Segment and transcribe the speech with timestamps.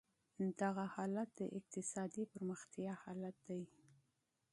[0.61, 3.61] دغه حالت د اقتصادي پرمختیا حالت دی.